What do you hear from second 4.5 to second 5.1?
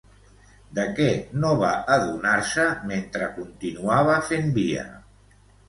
via?